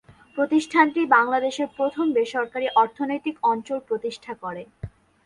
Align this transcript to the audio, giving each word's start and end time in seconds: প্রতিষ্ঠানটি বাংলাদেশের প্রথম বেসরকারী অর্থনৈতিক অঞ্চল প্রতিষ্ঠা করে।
প্রতিষ্ঠানটি 0.37 1.01
বাংলাদেশের 1.15 1.67
প্রথম 1.77 2.05
বেসরকারী 2.13 2.67
অর্থনৈতিক 2.75 3.35
অঞ্চল 3.43 3.77
প্রতিষ্ঠা 3.89 4.33
করে। 4.43 4.63